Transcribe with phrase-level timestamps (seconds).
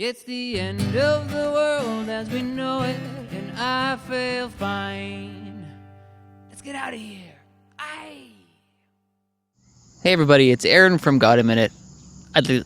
[0.00, 3.00] It's the end of the world as we know it,
[3.32, 5.66] and I feel fine.
[6.48, 7.34] Let's get out of here.
[10.04, 11.72] Hey everybody, it's Aaron from God a Minute.
[12.36, 12.62] Hey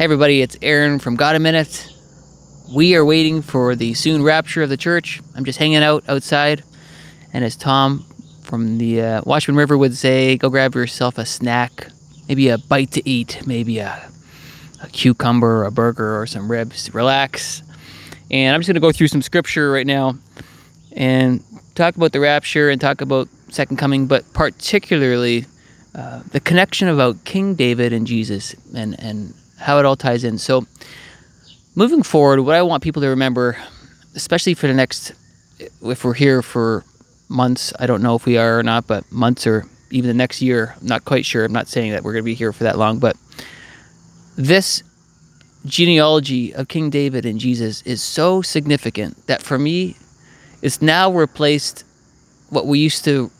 [0.00, 1.86] everybody, it's Aaron from God a Minute.
[2.74, 5.20] We are waiting for the soon rapture of the church.
[5.36, 6.64] I'm just hanging out outside,
[7.32, 8.04] and as Tom
[8.42, 11.92] from the uh, Watchman River would say, go grab yourself a snack,
[12.30, 14.08] maybe a bite to eat, maybe a,
[14.84, 16.94] a cucumber, a burger, or some ribs.
[16.94, 17.60] Relax.
[18.30, 20.14] And I'm just going to go through some scripture right now
[20.92, 21.42] and
[21.74, 25.46] talk about the rapture and talk about second coming, but particularly
[25.96, 30.38] uh, the connection about King David and Jesus and, and how it all ties in.
[30.38, 30.68] So,
[31.74, 33.56] moving forward, what I want people to remember,
[34.14, 35.14] especially for the next,
[35.58, 36.84] if we're here for
[37.28, 40.40] months, I don't know if we are or not, but months or even the next
[40.40, 41.44] year, I'm not quite sure.
[41.44, 43.16] I'm not saying that we're going to be here for that long, but
[44.36, 44.82] this
[45.66, 49.96] genealogy of King David and Jesus is so significant that for me,
[50.62, 51.84] it's now replaced
[52.48, 53.30] what we used to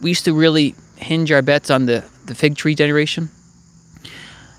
[0.00, 3.30] we used to really hinge our bets on the the fig tree generation.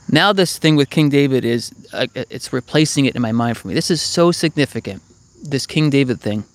[0.10, 3.68] Now this thing with King David is uh, it's replacing it in my mind for
[3.68, 3.74] me.
[3.74, 5.02] This is so significant,
[5.44, 6.46] this King David thing,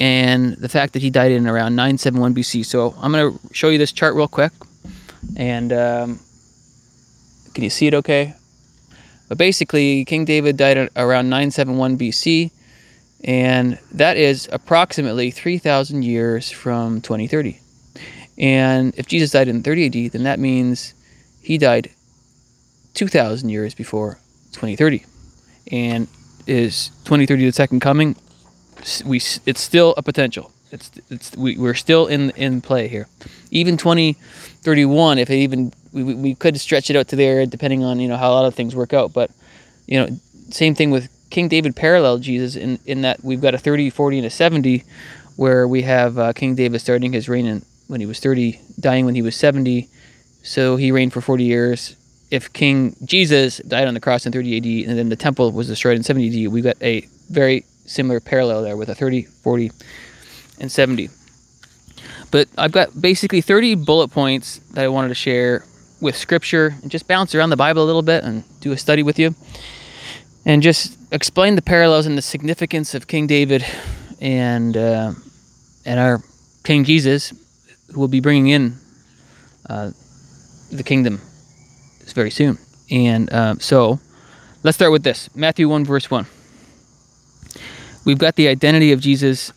[0.00, 2.64] and the fact that he died in around 971 BC.
[2.64, 4.52] So I'm going to show you this chart real quick,
[5.36, 6.20] and um,
[7.54, 7.94] can you see it?
[7.94, 8.34] Okay.
[9.28, 12.50] But basically, King David died around 971 BC,
[13.22, 17.60] and that is approximately 3,000 years from 2030.
[18.38, 20.94] And if Jesus died in 30 AD, then that means
[21.42, 21.90] he died
[22.94, 24.18] 2,000 years before
[24.52, 25.04] 2030.
[25.70, 26.08] And
[26.46, 28.16] is 2030 the second coming?
[29.04, 30.52] We it's still a potential.
[30.72, 33.06] It's it's we, we're still in in play here.
[33.50, 37.84] Even 2031, if it even we, we- we could stretch it out to there, depending
[37.84, 39.12] on you know how a lot of things work out.
[39.12, 39.30] But
[39.86, 40.08] you know,
[40.50, 44.18] same thing with King David parallel Jesus in in that we've got a 30, 40,
[44.18, 44.84] and a 70,
[45.36, 49.04] where we have uh, King David starting his reign in, when he was 30, dying
[49.04, 49.88] when he was 70.
[50.42, 51.96] So he reigned for 40 years.
[52.30, 55.66] If King Jesus died on the cross in 30 AD and then the temple was
[55.66, 59.72] destroyed in 70 AD, we've got a very similar parallel there with a 30, 40,
[60.60, 61.10] and 70.
[62.30, 65.64] But I've got basically 30 bullet points that I wanted to share
[66.00, 69.02] with scripture and just bounce around the Bible a little bit and do a study
[69.02, 69.34] with you
[70.46, 73.64] and just explain the parallels and the significance of King David
[74.20, 75.12] and uh,
[75.84, 76.22] and our
[76.62, 77.32] King Jesus,
[77.92, 78.76] who will be bringing in
[79.68, 79.90] uh,
[80.70, 81.20] the kingdom
[82.14, 82.58] very soon.
[82.90, 84.00] And uh, so,
[84.62, 86.26] let's start with this Matthew one verse one.
[88.04, 89.52] We've got the identity of Jesus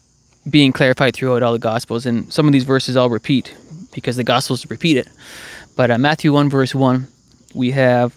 [0.49, 3.55] being clarified throughout all the Gospels, and some of these verses I'll repeat
[3.93, 5.07] because the Gospels repeat it.
[5.75, 7.07] But uh, Matthew one verse one,
[7.53, 8.15] we have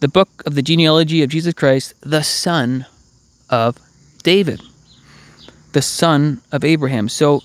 [0.00, 2.86] the book of the genealogy of Jesus Christ, the son
[3.48, 3.78] of
[4.22, 4.60] David,
[5.72, 7.08] the son of Abraham.
[7.08, 7.42] So,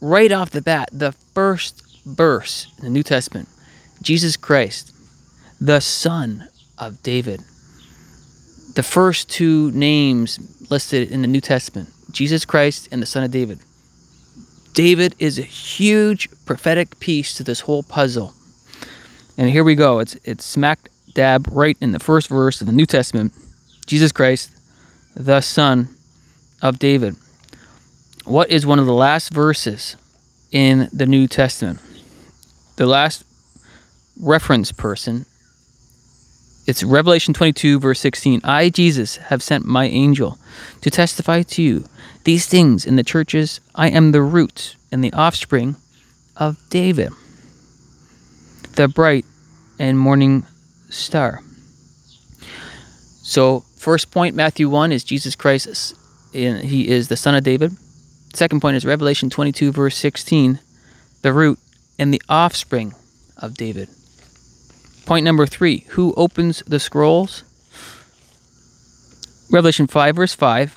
[0.00, 3.48] right off the bat, the first verse in the New Testament,
[4.02, 4.94] Jesus Christ,
[5.60, 7.40] the son of David.
[8.74, 10.38] The first two names
[10.70, 13.60] listed in the New Testament, Jesus Christ and the son of David.
[14.74, 18.34] David is a huge prophetic piece to this whole puzzle.
[19.38, 20.00] And here we go.
[20.00, 23.32] It's it's smack dab right in the first verse of the New Testament.
[23.86, 24.50] Jesus Christ,
[25.14, 25.88] the Son
[26.60, 27.16] of David.
[28.24, 29.96] What is one of the last verses
[30.52, 31.80] in the New Testament?
[32.76, 33.24] The last
[34.20, 35.26] reference person.
[36.66, 38.40] It's Revelation 22, verse 16.
[38.42, 40.36] I, Jesus, have sent my angel
[40.80, 41.84] to testify to you
[42.24, 43.60] these things in the churches.
[43.76, 45.76] I am the root and the offspring
[46.36, 47.12] of David,
[48.72, 49.24] the bright
[49.78, 50.44] and morning
[50.90, 51.40] star.
[53.22, 55.94] So, first point, Matthew 1 is Jesus Christ,
[56.34, 57.76] and he is the son of David.
[58.34, 60.58] Second point is Revelation 22, verse 16,
[61.22, 61.60] the root
[61.96, 62.92] and the offspring
[63.36, 63.88] of David.
[65.06, 67.44] Point number three, who opens the scrolls?
[69.50, 70.76] Revelation 5, verse 5.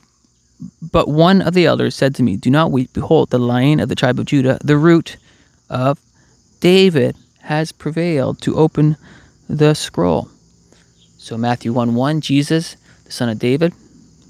[0.81, 2.93] But one of the elders said to me, Do not weep.
[2.93, 5.17] Behold, the lion of the tribe of Judah, the root
[5.67, 5.99] of
[6.59, 8.97] David, has prevailed to open
[9.49, 10.29] the scroll.
[11.17, 12.75] So Matthew 1 1, Jesus,
[13.05, 13.73] the son of David.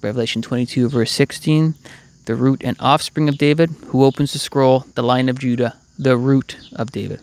[0.01, 1.75] Revelation 22, verse 16,
[2.23, 6.15] the root and offspring of David, who opens the scroll, the lion of Judah, the
[6.15, 7.19] root of David.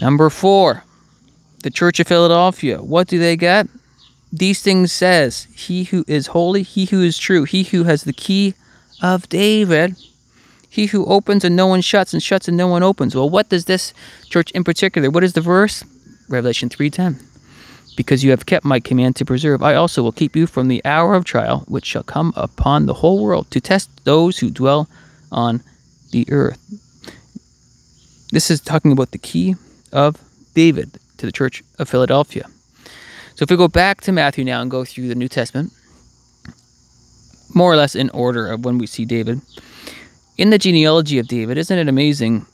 [0.00, 0.84] Number four,
[1.62, 2.78] the Church of Philadelphia.
[2.78, 3.68] What do they get?
[4.32, 8.12] These things says, He who is holy, he who is true, he who has the
[8.12, 8.54] key
[9.02, 9.96] of David,
[10.68, 13.14] he who opens and no one shuts, and shuts and no one opens.
[13.14, 13.92] Well, what does this
[14.28, 15.10] church in particular?
[15.10, 15.84] What is the verse?
[16.28, 17.18] Revelation 3:10.
[17.96, 20.80] Because you have kept my command to preserve, I also will keep you from the
[20.84, 24.88] hour of trial which shall come upon the whole world to test those who dwell
[25.32, 25.60] on
[26.12, 26.60] the earth.
[28.30, 29.56] This is talking about the key
[29.92, 30.16] of
[30.54, 32.46] David to the church of Philadelphia.
[33.34, 35.72] So if we go back to Matthew now and go through the New Testament,
[37.54, 39.40] more or less in order of when we see David,
[40.36, 42.46] in the genealogy of David, isn't it amazing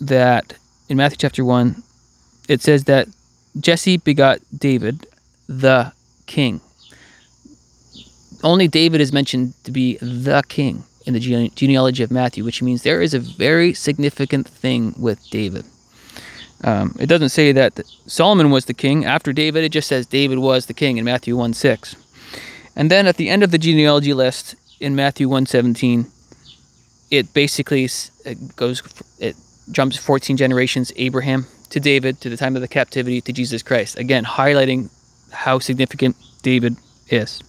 [0.00, 0.54] that
[0.88, 1.82] in Matthew chapter 1,
[2.48, 3.08] it says that
[3.58, 5.06] Jesse begot David,
[5.48, 5.92] the
[6.26, 6.60] king.
[8.42, 12.62] Only David is mentioned to be the king in the gene- genealogy of Matthew, which
[12.62, 15.64] means there is a very significant thing with David.
[16.64, 20.38] Um, it doesn't say that Solomon was the king after David, it just says David
[20.38, 21.96] was the king in Matthew 1 6.
[22.76, 26.06] And then at the end of the genealogy list in Matthew 117,
[27.10, 27.88] it basically
[28.24, 28.82] it goes,
[29.18, 29.36] it
[29.70, 33.98] jumps 14 generations Abraham to David to the time of the captivity to Jesus Christ.
[33.98, 34.90] Again, highlighting
[35.30, 36.76] how significant David
[37.08, 37.42] is.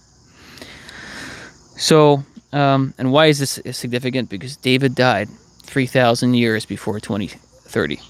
[1.76, 4.28] So, um, and why is this significant?
[4.28, 5.28] Because David died
[5.62, 8.00] 3,000 years before 2030.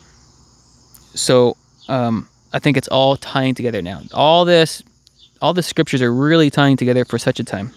[1.15, 1.57] So,
[1.89, 4.03] um, I think it's all tying together now.
[4.13, 4.83] All this,
[5.43, 7.73] all the scriptures are really tying together for such a time.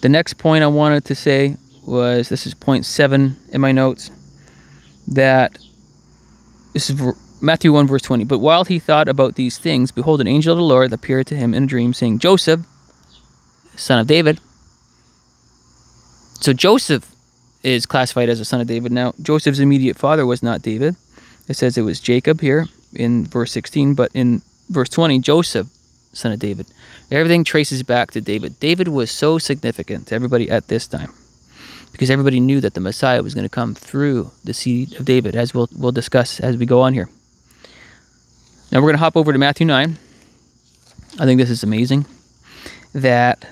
[0.00, 4.10] The next point I wanted to say was this is point seven in my notes
[5.08, 5.58] that
[6.72, 7.00] this is
[7.40, 8.24] Matthew 1, verse 20.
[8.24, 11.36] But while he thought about these things, behold, an angel of the Lord appeared to
[11.36, 12.60] him in a dream, saying, Joseph,
[13.76, 14.40] son of David.
[16.40, 17.10] So Joseph
[17.62, 18.92] is classified as a son of David.
[18.92, 20.96] Now, Joseph's immediate father was not David.
[21.52, 24.40] It says it was Jacob here in verse 16, but in
[24.70, 25.66] verse 20, Joseph,
[26.14, 26.66] son of David.
[27.10, 28.58] Everything traces back to David.
[28.58, 31.12] David was so significant to everybody at this time
[31.92, 35.36] because everybody knew that the Messiah was going to come through the seed of David,
[35.36, 37.10] as we'll, we'll discuss as we go on here.
[38.70, 39.98] Now we're going to hop over to Matthew 9.
[41.20, 42.06] I think this is amazing
[42.94, 43.46] that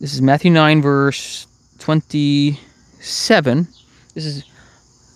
[0.00, 1.46] this is Matthew 9, verse
[1.78, 3.68] 27.
[4.12, 4.44] This is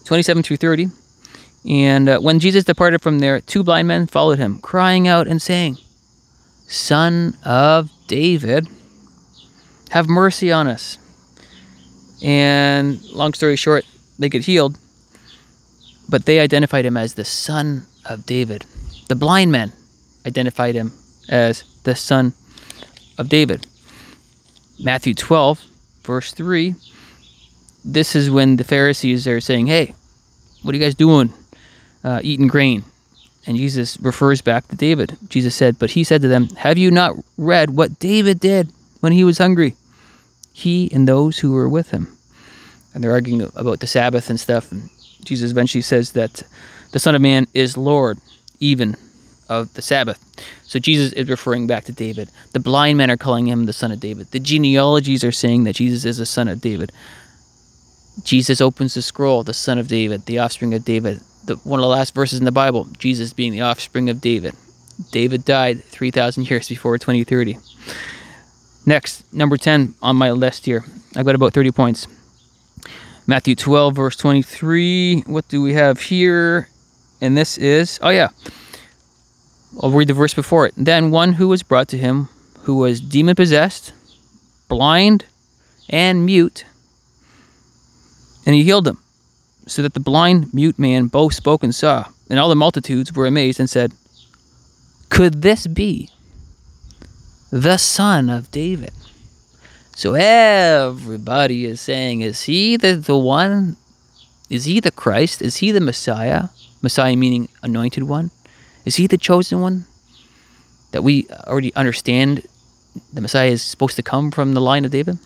[0.07, 0.87] 27 through 30.
[1.69, 5.41] And uh, when Jesus departed from there, two blind men followed him, crying out and
[5.43, 5.79] saying,
[6.67, 8.69] Son of David,
[9.91, 10.99] have mercy on us.
[12.23, 13.85] And long story short,
[14.19, 14.79] they get healed,
[16.09, 18.65] but they identified him as the son of David.
[19.09, 19.73] The blind men
[20.27, 20.93] identified him
[21.29, 22.35] as the son
[23.19, 23.67] of David.
[24.79, 25.63] Matthew 12,
[26.03, 26.75] verse 3.
[27.85, 29.95] This is when the Pharisees are saying, Hey,
[30.63, 31.33] what are you guys doing?
[32.03, 32.85] Uh, eating grain.
[33.47, 35.17] And Jesus refers back to David.
[35.29, 39.13] Jesus said, But he said to them, Have you not read what David did when
[39.13, 39.77] he was hungry?
[40.61, 42.17] he and those who were with him.
[42.93, 44.71] And they're arguing about the Sabbath and stuff.
[44.73, 44.91] And
[45.25, 46.43] Jesus eventually says that
[46.93, 48.19] the Son of Man is Lord,
[48.59, 48.97] even
[49.49, 50.19] of the Sabbath.
[50.65, 52.31] So Jesus is referring back to David.
[52.53, 54.31] The blind men are calling him the Son of David.
[54.31, 56.93] The genealogies are saying that Jesus is the Son of David.
[58.23, 61.21] Jesus opens the scroll, the Son of David, the offspring of David.
[61.45, 64.55] The, one of the last verses in the Bible, Jesus being the offspring of David.
[65.11, 67.59] David died 3,000 years before 2030.
[68.87, 70.85] Next, number 10 on my list here.
[71.17, 72.07] I've got about 30 points.
[73.27, 75.23] Matthew 12, verse 23.
[75.27, 76.69] What do we have here?
[77.21, 78.29] And this is, oh yeah.
[79.83, 80.75] I'll read the verse before it.
[80.77, 82.29] Then one who was brought to him,
[82.63, 83.93] who was demon possessed,
[84.69, 85.27] blind,
[85.89, 86.65] and mute,
[88.45, 88.99] and he healed him,
[89.71, 92.07] so that the blind, mute man both spoke and saw.
[92.29, 93.93] And all the multitudes were amazed and said,
[95.09, 96.11] Could this be
[97.51, 98.93] the son of David.
[99.97, 103.77] So everybody is saying, is he the, the one?
[104.49, 105.43] Is he the Christ?
[105.43, 106.49] Is he the Messiah?
[106.81, 108.31] Messiah meaning anointed one?
[108.85, 109.87] Is he the chosen one?
[110.93, 112.47] That we already understand
[113.13, 115.19] the Messiah is supposed to come from the line of David?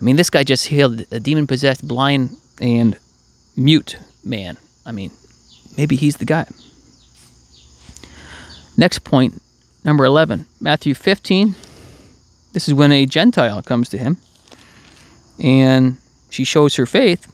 [0.00, 2.98] I mean, this guy just healed a demon possessed, blind, and
[3.56, 4.56] mute man.
[4.86, 5.10] I mean,
[5.76, 6.46] maybe he's the guy.
[8.76, 9.40] Next point
[9.84, 11.54] Number 11, Matthew 15.
[12.54, 14.16] This is when a Gentile comes to him
[15.38, 15.98] and
[16.30, 17.30] she shows her faith.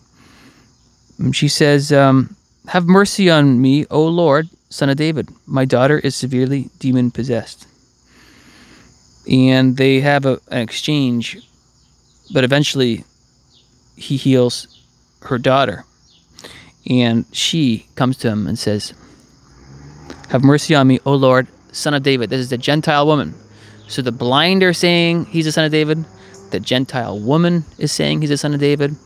[1.19, 2.35] And she says, um,
[2.69, 5.29] Have mercy on me, O Lord, son of David.
[5.47, 7.69] My daughter is severely demon possessed.
[9.31, 11.39] And they have a, an exchange,
[12.33, 13.05] but eventually
[13.95, 14.67] he heals
[15.23, 15.85] her daughter.
[16.89, 18.95] And she comes to him and says,
[20.31, 22.31] Have mercy on me, O Lord, son of David.
[22.31, 23.35] This is the Gentile woman.
[23.89, 26.05] So the blind are saying he's the son of David.
[26.51, 28.97] The Gentile woman is saying he's the son of David.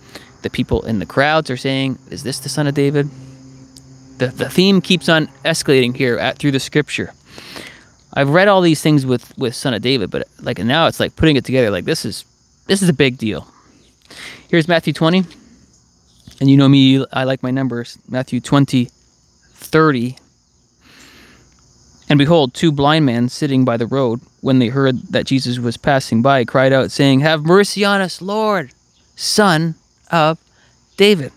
[0.42, 3.08] The people in the crowds are saying, Is this the son of David?
[4.18, 7.12] The, the theme keeps on escalating here at, through the scripture.
[8.12, 11.16] I've read all these things with with Son of David, but like now it's like
[11.16, 11.70] putting it together.
[11.70, 12.24] Like this is
[12.66, 13.48] this is a big deal.
[14.48, 15.24] Here's Matthew 20,
[16.44, 17.98] and you know me, I like my numbers.
[18.06, 18.90] Matthew 20,
[19.54, 20.18] 30.
[22.10, 25.78] And behold, two blind men sitting by the road, when they heard that Jesus was
[25.78, 28.72] passing by, cried out, saying, Have mercy on us, Lord,
[29.16, 29.74] Son
[30.12, 30.38] of
[30.98, 31.32] David.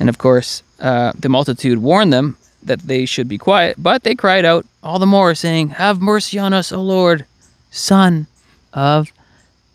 [0.00, 4.16] And of course, uh, the multitude warned them that they should be quiet, but they
[4.16, 7.26] cried out all the more, saying, Have mercy on us, O Lord,
[7.70, 8.26] Son
[8.72, 9.12] of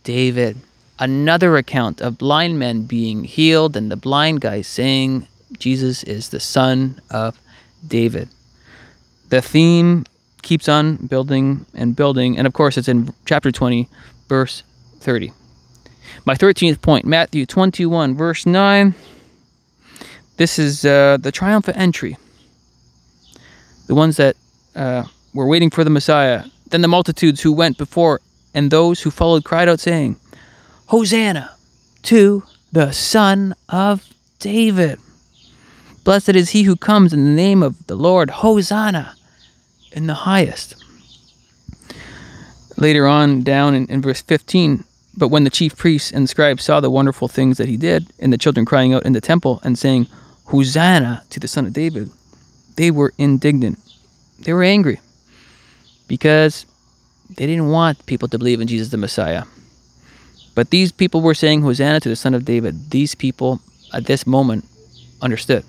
[0.03, 0.57] David.
[1.01, 5.27] Another account of blind men being healed, and the blind guy saying,
[5.57, 7.39] Jesus is the Son of
[7.85, 8.29] David.
[9.29, 10.05] The theme
[10.43, 13.89] keeps on building and building, and of course, it's in chapter 20,
[14.29, 14.61] verse
[14.99, 15.33] 30.
[16.25, 18.93] My 13th point, Matthew 21, verse 9.
[20.37, 22.15] This is uh, the triumphant entry.
[23.87, 24.35] The ones that
[24.75, 26.43] uh, were waiting for the Messiah.
[26.69, 28.21] Then the multitudes who went before
[28.53, 30.17] and those who followed cried out, saying,
[30.91, 31.55] Hosanna
[32.01, 32.43] to
[32.73, 34.03] the Son of
[34.39, 34.99] David.
[36.03, 38.29] Blessed is he who comes in the name of the Lord.
[38.29, 39.15] Hosanna
[39.93, 40.75] in the highest.
[42.75, 44.83] Later on, down in, in verse 15,
[45.15, 48.33] but when the chief priests and scribes saw the wonderful things that he did, and
[48.33, 50.07] the children crying out in the temple and saying,
[50.47, 52.09] Hosanna to the Son of David,
[52.75, 53.79] they were indignant.
[54.39, 54.99] They were angry
[56.09, 56.65] because
[57.29, 59.45] they didn't want people to believe in Jesus the Messiah.
[60.53, 62.91] But these people were saying, Hosanna to the Son of David.
[62.91, 63.61] These people
[63.93, 64.65] at this moment
[65.21, 65.63] understood.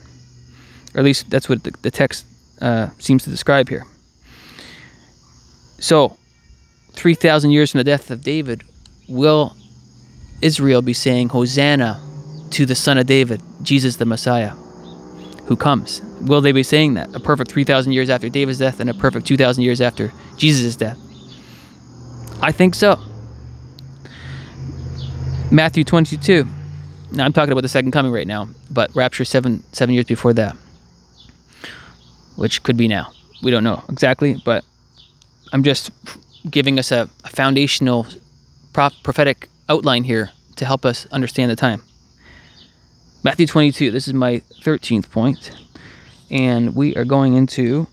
[0.94, 2.26] Or at least that's what the, the text
[2.60, 3.86] uh, seems to describe here.
[5.78, 6.16] So,
[6.92, 8.62] 3,000 years from the death of David,
[9.08, 9.56] will
[10.40, 12.00] Israel be saying, Hosanna
[12.50, 14.50] to the Son of David, Jesus the Messiah,
[15.46, 16.02] who comes?
[16.20, 17.14] Will they be saying that?
[17.14, 20.98] A perfect 3,000 years after David's death and a perfect 2,000 years after Jesus' death?
[22.40, 23.00] I think so.
[25.52, 26.46] Matthew 22.
[27.10, 30.32] Now I'm talking about the second coming right now, but rapture seven seven years before
[30.32, 30.56] that,
[32.36, 33.12] which could be now.
[33.42, 34.64] We don't know exactly, but
[35.52, 35.90] I'm just
[36.48, 38.06] giving us a, a foundational
[38.72, 41.82] prop, prophetic outline here to help us understand the time.
[43.22, 43.90] Matthew 22.
[43.90, 45.50] This is my 13th point,
[46.30, 47.86] and we are going into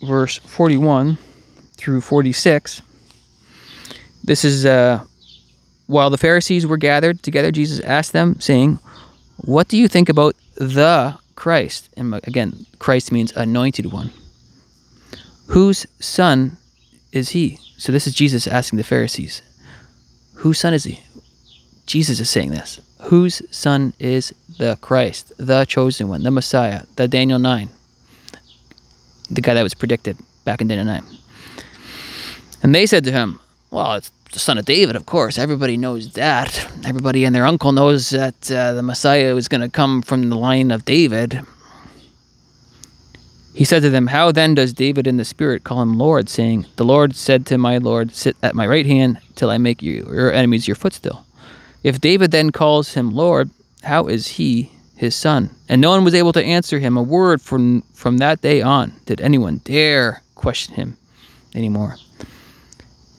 [0.00, 1.18] verse 41
[1.76, 2.80] through 46.
[4.24, 5.04] This is uh,
[5.86, 8.78] while the Pharisees were gathered together, Jesus asked them, saying,
[9.36, 11.90] What do you think about the Christ?
[11.96, 14.10] And again, Christ means anointed one.
[15.48, 16.56] Whose son
[17.12, 17.58] is he?
[17.76, 19.42] So this is Jesus asking the Pharisees,
[20.36, 21.00] Whose son is he?
[21.86, 22.80] Jesus is saying this.
[23.02, 27.68] Whose son is the Christ, the chosen one, the Messiah, the Daniel 9,
[29.30, 31.04] the guy that was predicted back in Daniel 9?
[32.62, 35.38] And they said to him, Well, it's son of David, of course.
[35.38, 36.66] Everybody knows that.
[36.84, 40.36] Everybody and their uncle knows that uh, the Messiah was going to come from the
[40.36, 41.40] line of David.
[43.54, 46.66] He said to them, How then does David in the Spirit call him Lord, saying,
[46.76, 50.08] The Lord said to my Lord, Sit at my right hand till I make you,
[50.10, 51.24] your enemies your footstool?
[51.84, 53.50] If David then calls him Lord,
[53.84, 55.50] how is he his son?
[55.68, 58.92] And no one was able to answer him a word from, from that day on.
[59.06, 60.96] Did anyone dare question him
[61.54, 61.96] anymore?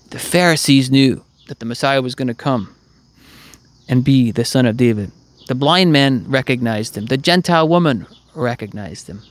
[0.09, 2.75] The Pharisees knew that the Messiah was going to come
[3.87, 5.11] and be the son of David.
[5.47, 7.05] The blind man recognized him.
[7.05, 9.21] The Gentile woman recognized him.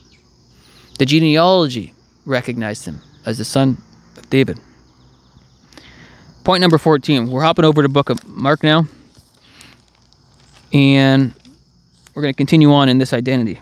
[0.97, 1.93] The genealogy
[2.25, 3.81] recognized him as the son
[4.17, 4.59] of David.
[6.43, 7.29] Point number 14.
[7.29, 8.87] We're hopping over to book of Mark now.
[10.71, 11.33] And
[12.13, 13.59] we're going to continue on in this identity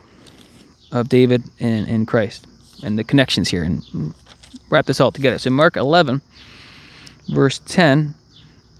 [0.91, 2.45] of David and, and Christ
[2.83, 4.13] and the connections here and
[4.69, 5.39] wrap this all together.
[5.39, 6.21] So Mark 11
[7.29, 8.15] verse 10.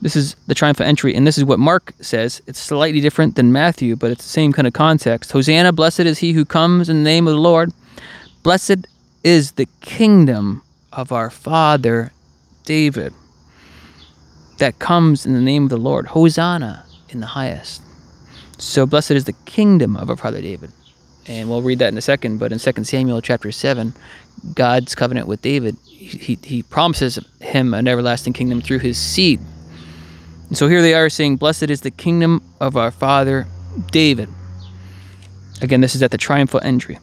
[0.01, 2.41] This is the triumphant entry, and this is what Mark says.
[2.45, 5.31] It's slightly different than Matthew, but it's the same kind of context.
[5.31, 7.71] Hosanna, blessed is he who comes in the name of the Lord.
[8.43, 8.85] Blessed
[9.23, 12.12] is the kingdom of our father
[12.65, 13.13] David
[14.57, 16.07] that comes in the name of the Lord.
[16.07, 17.81] Hosanna in the highest.
[18.57, 20.71] So blessed is the kingdom of our father David.
[21.27, 23.94] And we'll read that in a second, but in 2 Samuel chapter 7,
[24.53, 29.39] God's covenant with David, he, he promises him an everlasting kingdom through his seed.
[30.50, 33.48] And so here they are saying, Blessed is the kingdom of our father
[33.92, 34.30] David.
[35.62, 37.00] Again, this is at the triumphal entry.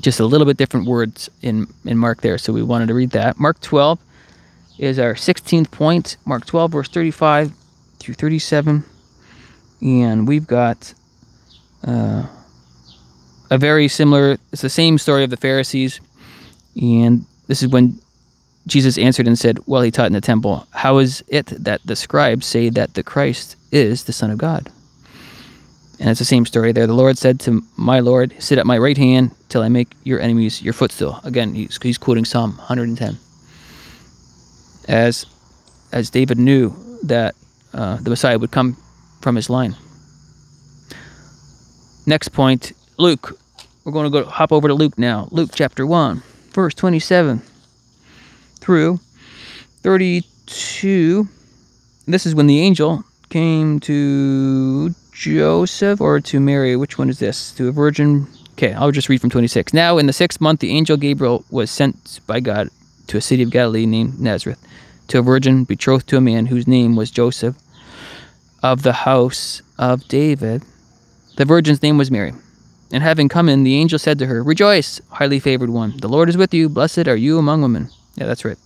[0.00, 3.10] Just a little bit different words in, in Mark there, so we wanted to read
[3.10, 3.38] that.
[3.40, 3.98] Mark 12
[4.78, 6.16] is our 16th point.
[6.24, 7.52] Mark 12, verse 35
[7.98, 8.84] through 37.
[9.82, 10.94] And we've got
[11.84, 12.26] uh,
[13.50, 16.00] a very similar, it's the same story of the Pharisees.
[16.80, 18.00] And this is when
[18.66, 21.96] Jesus answered and said, Well, he taught in the temple, how is it that the
[21.96, 24.70] scribes say that the Christ is the Son of God?
[25.98, 26.86] And it's the same story there.
[26.86, 30.20] The Lord said to my Lord, Sit at my right hand till I make your
[30.20, 31.20] enemies your footstool.
[31.24, 33.18] Again, he's, he's quoting Psalm 110.
[34.88, 35.26] As,
[35.92, 37.34] as David knew that
[37.74, 38.76] uh, the Messiah would come
[39.20, 39.76] from his line.
[42.06, 43.39] Next point, Luke.
[43.84, 45.28] We're going to go hop over to Luke now.
[45.30, 46.22] Luke chapter 1,
[46.52, 47.42] verse 27
[48.56, 49.00] through
[49.82, 51.28] 32.
[52.06, 56.76] This is when the angel came to Joseph or to Mary.
[56.76, 57.52] Which one is this?
[57.52, 58.26] To a virgin.
[58.52, 59.72] Okay, I'll just read from 26.
[59.72, 62.68] Now, in the sixth month, the angel Gabriel was sent by God
[63.06, 64.58] to a city of Galilee named Nazareth
[65.08, 67.56] to a virgin betrothed to a man whose name was Joseph
[68.62, 70.62] of the house of David.
[71.36, 72.32] The virgin's name was Mary.
[72.92, 76.28] And having come in, the angel said to her, Rejoice, highly favored one, the Lord
[76.28, 77.90] is with you, blessed are you among women.
[78.16, 78.58] Yeah, that's right.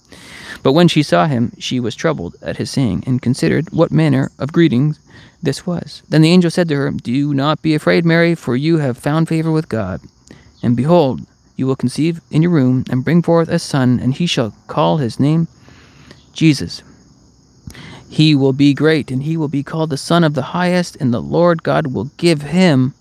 [0.62, 4.30] But when she saw him, she was troubled at his saying, and considered what manner
[4.38, 4.98] of greetings
[5.42, 6.02] this was.
[6.08, 9.28] Then the angel said to her, Do not be afraid, Mary, for you have found
[9.28, 10.00] favor with God.
[10.62, 11.20] And behold,
[11.56, 14.96] you will conceive in your womb, and bring forth a son, and he shall call
[14.96, 15.46] his name
[16.32, 16.82] Jesus.
[18.08, 21.12] He will be great, and he will be called the Son of the Highest, and
[21.12, 22.94] the Lord God will give him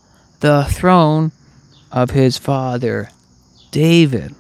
[0.44, 1.32] the throne
[1.90, 3.10] of his father
[3.72, 4.36] David.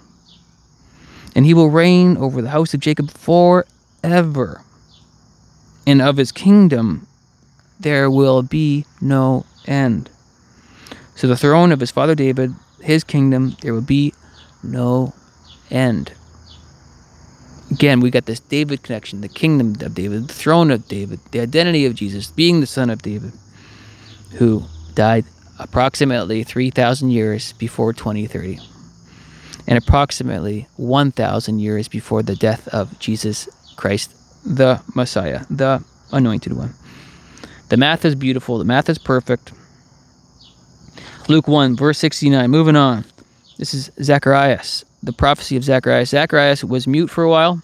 [1.33, 4.61] And he will reign over the house of Jacob forever.
[5.87, 7.07] And of his kingdom
[7.79, 10.09] there will be no end.
[11.15, 14.13] So the throne of his father David, his kingdom, there will be
[14.61, 15.13] no
[15.71, 16.11] end.
[17.71, 21.39] Again, we got this David connection, the kingdom of David, the throne of David, the
[21.39, 23.31] identity of Jesus, being the son of David,
[24.33, 25.23] who died
[25.59, 28.59] approximately 3,000 years before 2030
[29.67, 34.13] and approximately 1,000 years before the death of Jesus Christ,
[34.45, 36.73] the Messiah, the anointed one.
[37.69, 39.51] The math is beautiful, the math is perfect.
[41.29, 43.05] Luke 1, verse 69, moving on.
[43.57, 46.09] This is Zacharias, the prophecy of Zacharias.
[46.09, 47.61] Zacharias was mute for a while,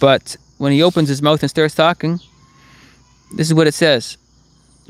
[0.00, 2.18] but when he opens his mouth and starts talking,
[3.36, 4.16] this is what it says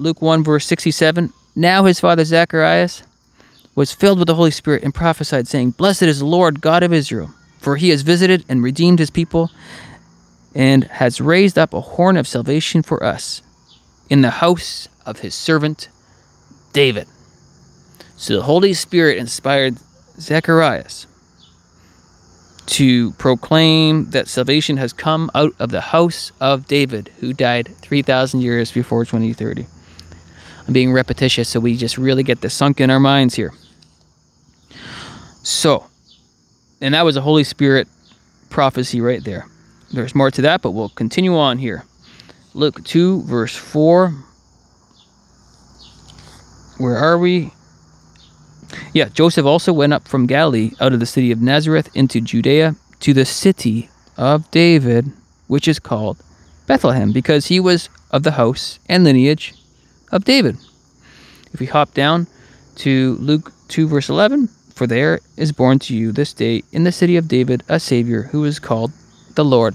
[0.02, 3.04] Luke 1, verse 67 Now his father Zacharias
[3.76, 6.92] was filled with the Holy Spirit and prophesied, saying, Blessed is the Lord God of
[6.92, 9.50] Israel, for he has visited and redeemed his people
[10.54, 13.42] and has raised up a horn of salvation for us
[14.10, 15.88] in the house of his servant
[16.72, 17.06] David.
[18.16, 19.78] So the Holy Spirit inspired
[20.18, 21.06] Zacharias
[22.66, 28.40] to proclaim that salvation has come out of the house of David, who died 3,000
[28.40, 29.66] years before 2030.
[30.66, 33.52] I'm being repetitious, so we just really get this sunk in our minds here.
[35.42, 35.86] So,
[36.80, 37.88] and that was a Holy Spirit
[38.48, 39.46] prophecy right there.
[39.92, 41.84] There's more to that, but we'll continue on here.
[42.54, 44.14] Luke 2, verse 4.
[46.78, 47.52] Where are we?
[48.92, 52.76] Yeah, Joseph also went up from Galilee out of the city of Nazareth into Judea
[53.00, 55.12] to the city of David,
[55.48, 56.22] which is called
[56.66, 59.54] Bethlehem, because he was of the house and lineage
[60.12, 60.56] of David.
[61.52, 62.28] If we hop down
[62.76, 66.92] to Luke 2, verse 11, for there is born to you this day in the
[66.92, 68.92] city of David a Savior who is called
[69.34, 69.74] the Lord.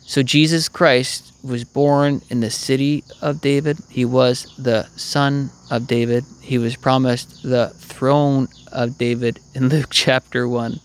[0.00, 3.78] So Jesus Christ was born in the city of David.
[3.88, 6.24] He was the son of David.
[6.40, 10.80] He was promised the throne of David in Luke chapter 1.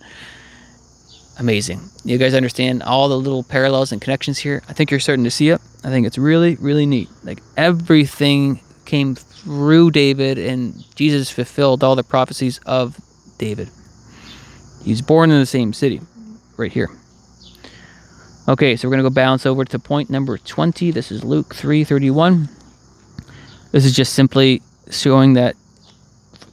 [1.40, 1.82] Amazing.
[2.04, 4.64] You guys understand all the little parallels and connections here?
[4.68, 5.62] I think you're starting to see it.
[5.84, 7.10] I think it's really, really neat.
[7.24, 13.00] Like everything came through David, and Jesus fulfilled all the prophecies of
[13.38, 13.70] David.
[14.84, 16.02] He's born in the same city,
[16.58, 16.90] right here.
[18.48, 20.92] Okay, so we're going to go bounce over to point number 20.
[20.92, 22.50] This is Luke 3:31.
[23.72, 25.56] This is just simply showing that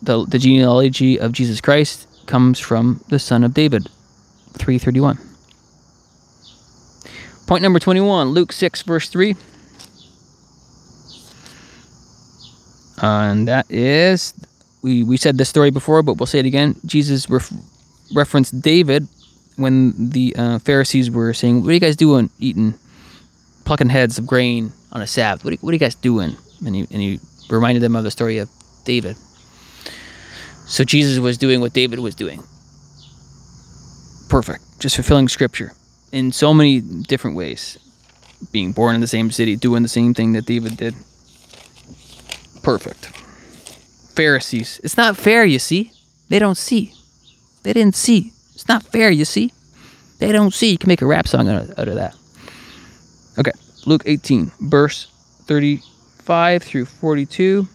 [0.02, 3.88] the, the genealogy of Jesus Christ comes from the son of David.
[4.54, 5.18] 331.
[7.46, 9.36] Point number 21, Luke 6, verse 3.
[13.02, 14.32] and that is,
[14.82, 16.76] we, we said this story before, but we'll say it again.
[16.86, 17.52] Jesus ref,
[18.14, 19.06] referenced David
[19.56, 22.74] when the uh, Pharisees were saying, What are you guys doing eating,
[23.64, 25.44] plucking heads of grain on a Sabbath?
[25.44, 26.36] What are, what are you guys doing?
[26.64, 28.48] And he, and he reminded them of the story of
[28.84, 29.16] David.
[30.66, 32.42] So Jesus was doing what David was doing.
[34.30, 34.64] Perfect.
[34.80, 35.72] Just fulfilling scripture
[36.14, 37.76] in so many different ways.
[38.52, 40.94] Being born in the same city, doing the same thing that David did.
[42.62, 43.06] Perfect.
[44.14, 44.80] Pharisees.
[44.84, 45.90] It's not fair, you see.
[46.28, 46.94] They don't see.
[47.64, 48.32] They didn't see.
[48.54, 49.52] It's not fair, you see.
[50.20, 50.70] They don't see.
[50.70, 52.14] You can make a rap song out of, out of that.
[53.36, 53.52] Okay,
[53.84, 55.08] Luke 18, verse
[55.46, 57.66] 35 through 42.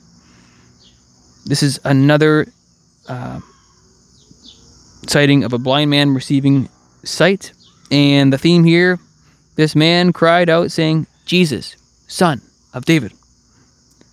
[1.46, 2.48] This is another
[3.10, 3.42] uh,
[5.08, 6.70] sighting of a blind man receiving
[7.04, 7.52] sight.
[7.92, 9.00] And the theme here
[9.60, 11.76] this man cried out, saying, Jesus,
[12.08, 12.42] son
[12.74, 13.12] of David,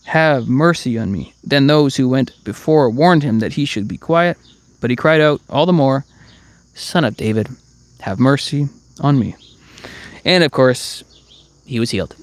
[0.07, 1.35] have mercy on me.
[1.45, 4.37] Then those who went before warned him that he should be quiet.
[4.81, 6.05] But he cried out all the more,
[6.75, 7.49] Son of David,
[8.01, 9.37] have mercy on me.
[10.25, 11.05] And of course,
[11.65, 12.17] he was healed.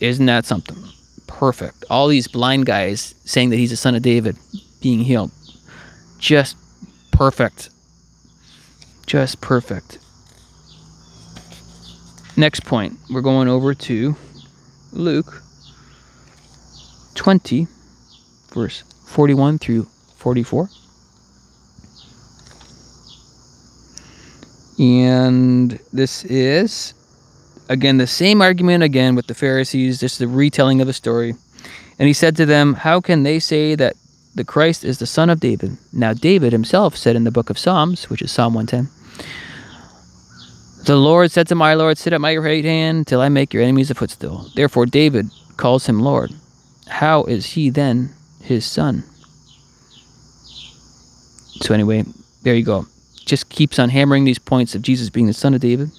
[0.00, 0.78] Isn't that something?
[1.26, 1.84] Perfect.
[1.90, 4.38] All these blind guys saying that he's a son of David
[4.80, 5.30] being healed.
[6.18, 6.56] Just
[7.12, 7.68] perfect.
[9.06, 9.98] Just perfect.
[12.38, 14.14] Next point, we're going over to
[14.92, 15.42] Luke
[17.14, 17.66] 20,
[18.52, 20.68] verse 41 through 44.
[24.78, 26.92] And this is,
[27.70, 31.34] again, the same argument again with the Pharisees, just the retelling of the story.
[31.98, 33.96] And he said to them, How can they say that
[34.34, 35.78] the Christ is the son of David?
[35.90, 38.92] Now, David himself said in the book of Psalms, which is Psalm 110,
[40.86, 43.62] The Lord said to my Lord, Sit at my right hand till I make your
[43.62, 44.50] enemies a footstool.
[44.54, 46.32] Therefore, David calls him Lord.
[46.86, 49.04] How is he then his son?
[51.60, 52.04] So, anyway,
[52.42, 52.86] there you go
[53.26, 55.90] just keeps on hammering these points of Jesus being the son of David.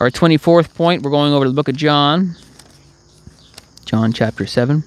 [0.00, 2.36] Our 24th point, we're going over to the book of John,
[3.84, 4.84] John chapter 7.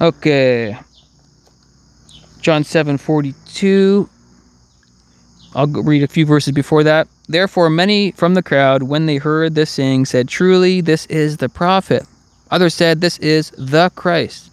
[0.00, 0.78] Okay.
[2.40, 4.08] John 7:42.
[5.54, 7.08] I'll read a few verses before that.
[7.28, 11.48] Therefore many from the crowd when they heard this saying said, "Truly this is the
[11.48, 12.06] prophet."
[12.50, 14.50] Others said, This is the Christ.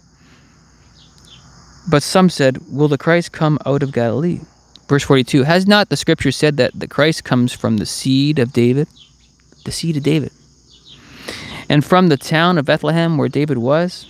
[1.88, 4.40] But some said, Will the Christ come out of Galilee?
[4.88, 8.52] Verse 42 Has not the scripture said that the Christ comes from the seed of
[8.52, 8.88] David?
[9.64, 10.32] The seed of David.
[11.68, 14.06] And from the town of Bethlehem where David was?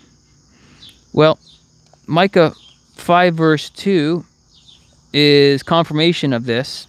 [1.13, 1.39] Well,
[2.07, 2.55] Micah
[3.01, 4.25] 5, verse 2
[5.13, 6.87] is confirmation of this.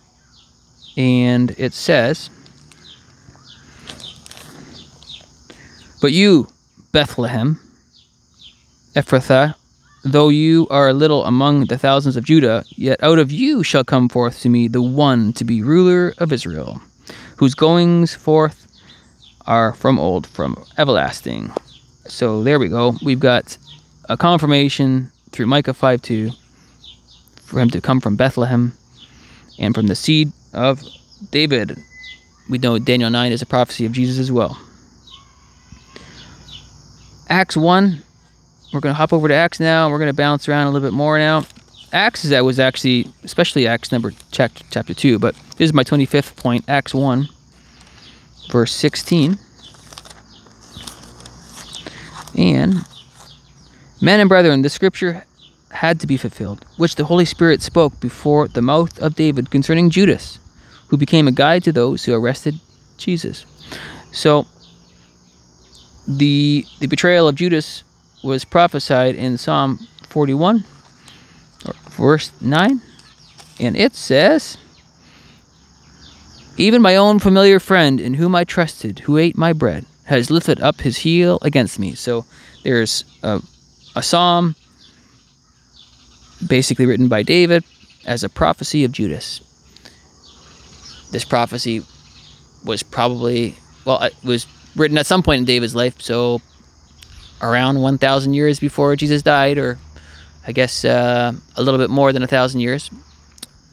[0.98, 2.30] And it says,
[6.02, 6.48] But you,
[6.92, 7.60] Bethlehem,
[8.96, 9.56] Ephrathah,
[10.04, 14.10] though you are little among the thousands of Judah, yet out of you shall come
[14.10, 16.82] forth to me the one to be ruler of Israel,
[17.38, 18.66] whose goings forth
[19.46, 21.52] are from old, from everlasting.
[22.06, 22.96] So there we go.
[23.04, 23.58] We've got
[24.08, 26.32] a confirmation through Micah 5 2
[27.44, 28.74] for him to come from Bethlehem
[29.58, 30.82] and from the seed of
[31.32, 31.78] David.
[32.50, 34.60] We know Daniel 9 is a prophecy of Jesus as well.
[37.30, 38.02] Acts 1.
[38.74, 39.90] We're going to hop over to Acts now.
[39.90, 41.46] We're going to bounce around a little bit more now.
[41.92, 45.84] Acts is that was actually, especially Acts number chapter, chapter 2, but this is my
[45.84, 47.28] 25th point, Acts 1,
[48.52, 49.40] verse 16.
[52.38, 52.86] And,
[54.02, 55.26] men and brethren, the scripture
[55.72, 59.90] had to be fulfilled, which the Holy Spirit spoke before the mouth of David concerning
[59.90, 60.40] Judas,
[60.88, 62.60] who became a guide to those who arrested
[62.98, 63.46] Jesus.
[64.12, 64.48] So,
[66.08, 67.84] the the betrayal of Judas
[68.24, 70.66] was prophesied in Psalm 41,
[71.92, 72.82] verse 9,
[73.60, 74.58] and it says,
[76.58, 80.60] Even my own familiar friend in whom I trusted, who ate my bread, has lifted
[80.60, 81.94] up his heel against me.
[81.94, 82.26] So
[82.64, 83.42] there's a,
[84.00, 84.56] a psalm
[86.48, 87.64] basically written by David
[88.06, 89.42] as a prophecy of Judas.
[91.12, 91.84] This prophecy
[92.64, 96.42] was probably, well, it was written at some point in David's life, so
[97.42, 99.78] around 1,000 years before Jesus died, or
[100.48, 102.90] I guess uh, a little bit more than a thousand years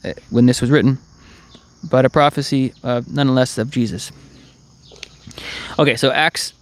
[0.04, 0.98] uh, when this was written,
[1.88, 4.10] but a prophecy uh, nonetheless of Jesus.
[5.78, 6.52] Okay, so Acts,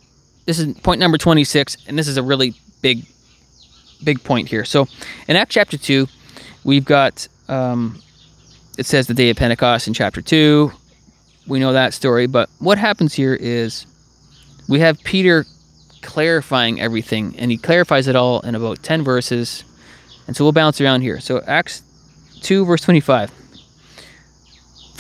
[0.45, 3.07] this is point number 26, and this is a really big,
[4.05, 4.65] big point here.
[4.65, 4.89] So
[5.29, 6.07] in Acts chapter 2,
[6.65, 8.01] we've got, um,
[8.79, 10.73] it says the day of Pentecost in chapter 2.
[11.47, 13.87] We know that story, but what happens here is
[14.69, 15.45] we have Peter
[16.03, 19.65] clarifying everything, and he clarifies it all in about 10 verses.
[20.27, 21.21] And so we'll bounce around here.
[21.21, 21.83] So, Acts
[22.43, 23.31] 2, verse 25.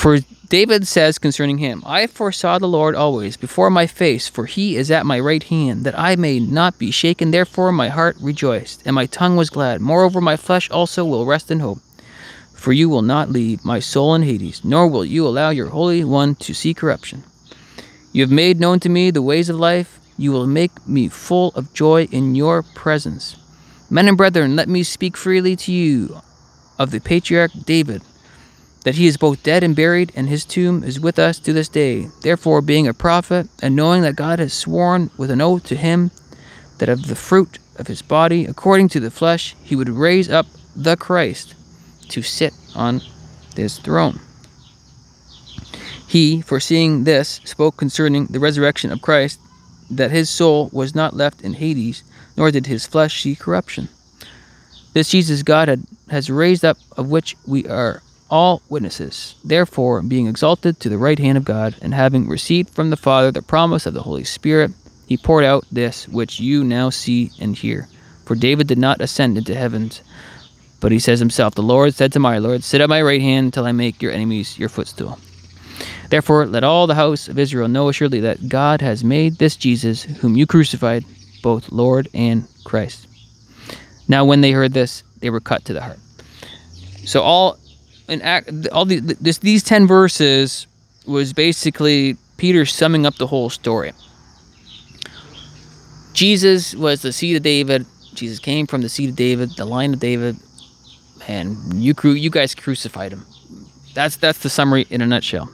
[0.04, 0.18] For
[0.50, 4.90] David says concerning him, I foresaw the Lord always before my face, for he is
[4.90, 7.30] at my right hand, that I may not be shaken.
[7.30, 9.80] Therefore my heart rejoiced, and my tongue was glad.
[9.80, 11.78] Moreover, my flesh also will rest in hope.
[12.52, 16.04] For you will not leave my soul in Hades, nor will you allow your Holy
[16.04, 17.24] One to see corruption.
[18.12, 20.00] You have made known to me the ways of life.
[20.18, 23.36] You will make me full of joy in your presence.
[23.88, 26.20] Men and brethren, let me speak freely to you
[26.78, 28.02] of the patriarch David,
[28.84, 31.68] that he is both dead and buried, and his tomb is with us to this
[31.68, 32.08] day.
[32.20, 36.10] Therefore, being a prophet, and knowing that God has sworn with an oath to him
[36.78, 40.46] that of the fruit of his body, according to the flesh, he would raise up
[40.76, 41.54] the Christ
[42.10, 43.00] to sit on
[43.56, 44.20] his throne.
[46.06, 49.40] He, foreseeing this, spoke concerning the resurrection of Christ,
[49.90, 52.04] that his soul was not left in Hades,
[52.36, 53.88] nor did his flesh see corruption.
[54.92, 58.02] This Jesus God had, has raised up, of which we are
[58.34, 59.36] all witnesses.
[59.44, 63.30] Therefore, being exalted to the right hand of God, and having received from the Father
[63.30, 64.72] the promise of the Holy Spirit,
[65.06, 67.86] he poured out this which you now see and hear.
[68.24, 70.00] For David did not ascend into heavens,
[70.80, 73.54] but he says himself, The Lord said to my Lord, Sit at my right hand
[73.54, 75.16] till I make your enemies your footstool.
[76.10, 80.02] Therefore, let all the house of Israel know assuredly that God has made this Jesus,
[80.02, 81.04] whom you crucified,
[81.40, 83.06] both Lord and Christ.
[84.08, 86.00] Now, when they heard this, they were cut to the heart.
[87.04, 87.58] So all
[88.08, 90.66] in act, all the, this, these ten verses
[91.06, 93.92] was basically Peter summing up the whole story.
[96.12, 97.86] Jesus was the seed of David.
[98.14, 100.36] Jesus came from the seed of David, the line of David,
[101.26, 103.26] and you you guys crucified him.
[103.94, 105.50] That's that's the summary in a nutshell.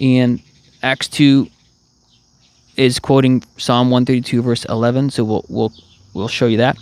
[0.00, 0.40] And
[0.82, 1.48] Acts two
[2.76, 5.10] is quoting Psalm one thirty two verse eleven.
[5.10, 5.72] So we'll we'll
[6.14, 6.78] we'll show you that.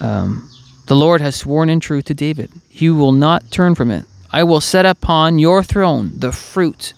[0.00, 0.50] Um,
[0.86, 4.04] the Lord has sworn in truth to David; he will not turn from it.
[4.30, 6.94] I will set upon your throne the fruit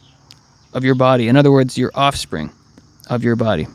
[0.72, 1.28] of your body.
[1.28, 2.50] In other words, your offspring
[3.08, 3.66] of your body.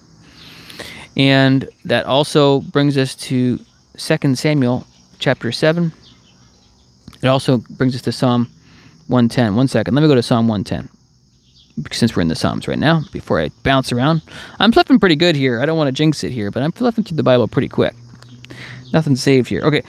[1.16, 3.60] And that also brings us to
[3.98, 4.88] 2 Samuel
[5.20, 5.92] chapter 7.
[7.22, 8.50] It also brings us to Psalm
[9.08, 9.56] 110.
[9.56, 9.96] One second.
[9.96, 10.90] Let me go to Psalm 110.
[11.92, 14.22] Since we're in the Psalms right now, before I bounce around.
[14.60, 15.60] I'm flipping pretty good here.
[15.60, 17.96] I don't want to jinx it here, but I'm flipping through the Bible pretty quick.
[18.94, 19.62] Nothing saved here.
[19.62, 19.84] Okay.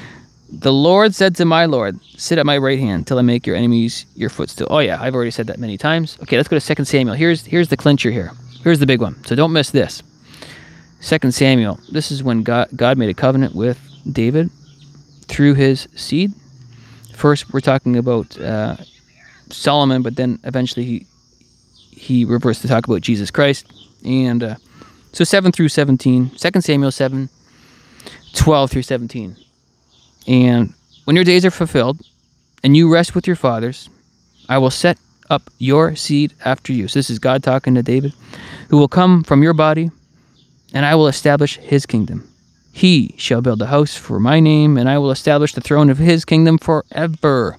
[0.51, 3.57] The Lord said to my Lord, Sit at my right hand till I make your
[3.57, 4.67] enemies your footstool.
[4.71, 5.01] Oh, yeah.
[5.01, 6.19] I've already said that many times.
[6.23, 7.15] Okay, let's go to 2 Samuel.
[7.15, 8.33] Here's, here's the clincher here.
[8.63, 9.23] Here's the big one.
[9.25, 10.03] So don't miss this.
[11.01, 11.79] Second Samuel.
[11.91, 13.79] This is when God, God made a covenant with
[14.11, 14.51] David
[15.29, 16.33] through his seed.
[17.13, 18.77] First, we're talking about uh,
[19.51, 21.07] Solomon, but then eventually he
[21.91, 23.67] he reversed to talk about Jesus Christ.
[24.05, 24.57] And uh,
[25.13, 27.31] so 7 through 17, 2 Samuel 7,
[28.35, 29.37] 12 through 17.
[30.27, 32.01] And when your days are fulfilled
[32.63, 33.89] and you rest with your fathers,
[34.49, 34.99] I will set
[35.31, 36.89] up your seed after you.
[36.89, 38.13] So this is God talking to David,
[38.69, 39.91] who will come from your body
[40.75, 42.29] and I will establish his kingdom.
[42.73, 45.99] He shall build a house for my name, and I will establish the throne of
[45.99, 47.57] his kingdom forever.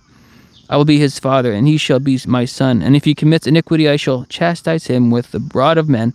[0.69, 2.81] I will be his father, and he shall be my son.
[2.81, 6.13] And if he commits iniquity, I shall chastise him with the rod of men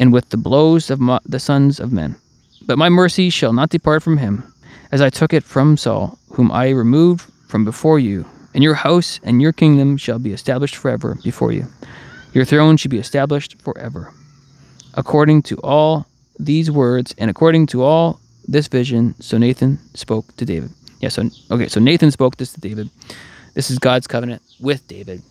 [0.00, 2.16] and with the blows of the sons of men.
[2.66, 4.52] But my mercy shall not depart from him,
[4.92, 8.26] as I took it from Saul, whom I removed from before you.
[8.54, 11.66] And your house and your kingdom shall be established forever before you.
[12.32, 14.12] Your throne shall be established forever
[14.96, 16.06] according to all
[16.38, 20.70] these words and according to all this vision, so Nathan spoke to David.
[21.00, 22.90] Yeah, so okay, so Nathan spoke this to David.
[23.54, 25.22] This is God's covenant with David,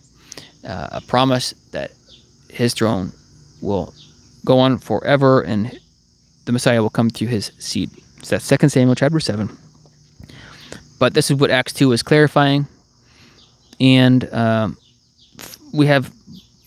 [0.64, 1.92] uh, a promise that
[2.48, 3.12] his throne
[3.60, 3.92] will
[4.44, 5.78] go on forever, and
[6.46, 7.90] the Messiah will come through his seed.
[8.22, 9.56] So that's Second Samuel chapter seven.
[10.98, 12.66] But this is what Acts two is clarifying,
[13.78, 14.78] and um,
[15.72, 16.12] we have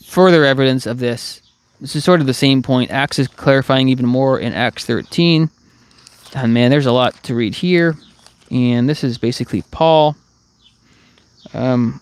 [0.06, 1.42] further evidence of this
[1.82, 2.92] this is sort of the same point.
[2.92, 5.50] Acts is clarifying even more in Acts 13.
[6.36, 7.96] And man, there's a lot to read here.
[8.52, 10.16] And this is basically Paul.
[11.54, 12.02] Um,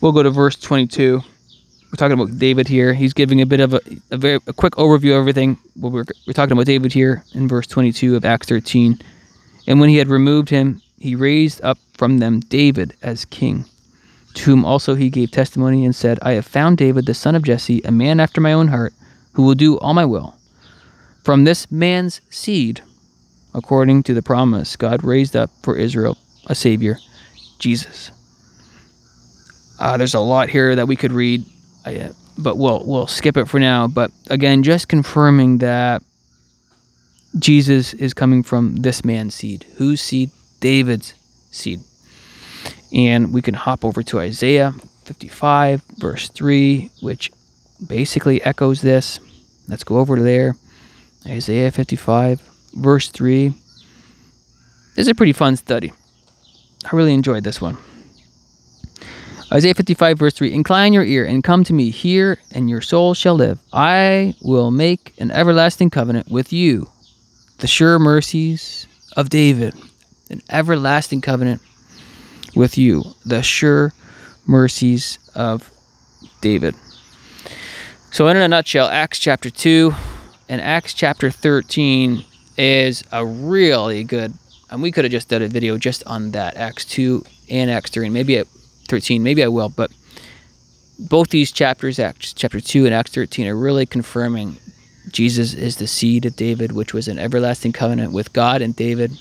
[0.00, 1.22] we'll go to verse 22.
[1.90, 2.94] We're talking about David here.
[2.94, 5.58] He's giving a bit of a, a very a quick overview of everything.
[5.76, 9.00] We're, we're talking about David here in verse 22 of Acts 13.
[9.66, 13.64] And when he had removed him, he raised up from them David as king
[14.34, 17.42] to whom also he gave testimony and said, I have found David the son of
[17.42, 18.94] Jesse, a man after my own heart,
[19.32, 20.36] who will do all my will.
[21.24, 22.82] From this man's seed,
[23.54, 26.98] according to the promise, God raised up for Israel a Savior,
[27.58, 28.10] Jesus.
[29.78, 31.44] Uh, there's a lot here that we could read,
[31.84, 33.86] uh, but we'll we'll skip it for now.
[33.86, 36.02] But again, just confirming that
[37.38, 39.66] Jesus is coming from this man's seed.
[39.76, 40.30] Whose seed?
[40.60, 41.14] David's
[41.50, 41.80] seed.
[42.92, 47.30] And we can hop over to Isaiah 55, verse 3, which
[47.86, 49.20] basically echoes this.
[49.68, 50.56] Let's go over there.
[51.26, 52.40] Isaiah 55,
[52.74, 53.48] verse 3.
[53.48, 55.92] This is a pretty fun study.
[56.84, 57.78] I really enjoyed this one.
[59.52, 63.14] Isaiah 55, verse 3 Incline your ear and come to me, hear, and your soul
[63.14, 63.58] shall live.
[63.72, 66.88] I will make an everlasting covenant with you,
[67.58, 68.86] the sure mercies
[69.16, 69.74] of David,
[70.30, 71.60] an everlasting covenant
[72.54, 73.92] with you, the sure
[74.46, 75.68] mercies of
[76.40, 76.76] David.
[78.12, 79.92] So, in a nutshell, Acts chapter 2
[80.48, 82.24] and Acts chapter 13
[82.56, 84.32] is a really good,
[84.70, 87.90] and we could have just done a video just on that, Acts 2 and Acts
[87.90, 88.46] 3, and maybe at
[88.90, 89.90] 13, maybe I will, but
[90.98, 94.58] both these chapters, Acts chapter 2 and Acts 13, are really confirming
[95.08, 99.12] Jesus is the seed of David, which was an everlasting covenant with God and David.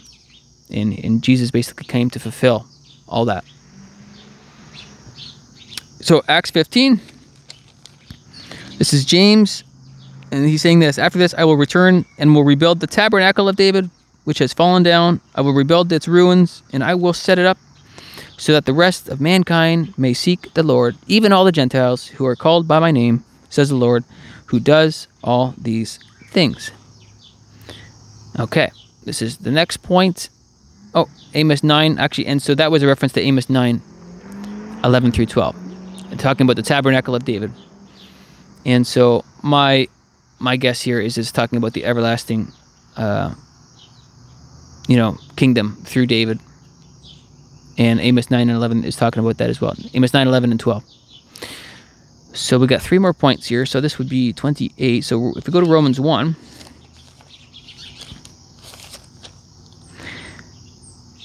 [0.69, 2.67] And, and Jesus basically came to fulfill
[3.07, 3.45] all that.
[6.01, 6.99] So, Acts 15,
[8.77, 9.63] this is James,
[10.31, 13.55] and he's saying this After this, I will return and will rebuild the tabernacle of
[13.55, 13.89] David,
[14.23, 15.21] which has fallen down.
[15.35, 17.57] I will rebuild its ruins, and I will set it up
[18.39, 22.25] so that the rest of mankind may seek the Lord, even all the Gentiles who
[22.25, 24.05] are called by my name, says the Lord,
[24.45, 25.99] who does all these
[26.29, 26.71] things.
[28.39, 28.71] Okay,
[29.03, 30.29] this is the next point.
[30.95, 33.81] Oh, Amos 9, actually, and so that was a reference to Amos 9,
[34.85, 35.55] 11 through 12,
[36.17, 37.51] talking about the tabernacle of David.
[38.65, 39.89] And so my
[40.39, 42.53] my guess here is it's talking about the everlasting,
[42.95, 43.35] uh,
[44.87, 46.39] you know, kingdom through David.
[47.79, 49.73] And Amos 9 and 11 is talking about that as well.
[49.93, 50.83] Amos 9, 11, and 12.
[52.33, 53.65] So we got three more points here.
[53.65, 55.01] So this would be 28.
[55.01, 56.35] So if we go to Romans 1,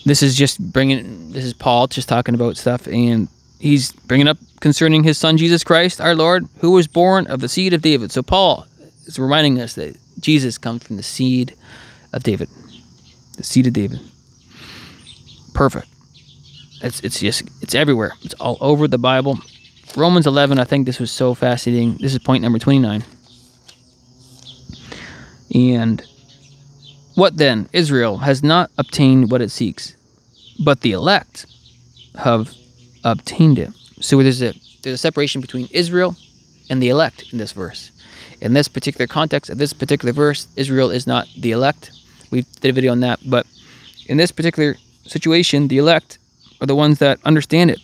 [0.07, 2.87] this is just bringing, this is Paul just talking about stuff.
[2.87, 3.27] And
[3.59, 7.49] he's bringing up concerning his son Jesus Christ, our Lord, who was born of the
[7.49, 8.13] seed of David.
[8.13, 8.65] So Paul
[9.07, 11.57] is reminding us that Jesus comes from the seed
[12.13, 12.49] of David.
[13.39, 13.99] The seed of David.
[15.53, 15.89] Perfect.
[16.85, 18.13] It's, it's just, it's everywhere.
[18.23, 19.39] It's all over the Bible.
[19.97, 21.97] Romans 11, I think this was so fascinating.
[21.97, 23.03] This is point number 29.
[25.55, 26.05] And
[27.15, 27.69] what then?
[27.73, 29.97] Israel has not obtained what it seeks,
[30.63, 31.47] but the elect
[32.17, 32.53] have
[33.03, 33.71] obtained it.
[34.01, 36.17] So there's a there's a separation between Israel
[36.69, 37.91] and the elect in this verse.
[38.41, 41.93] In this particular context of this particular verse, Israel is not the elect.
[42.31, 43.47] We did a video on that, but
[44.07, 46.19] in this particular situation, the elect
[46.65, 47.79] are the ones that understand it.